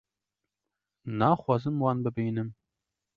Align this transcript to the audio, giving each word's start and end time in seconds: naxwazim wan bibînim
naxwazim 1.17 1.77
wan 1.83 1.97
bibînim 2.03 2.49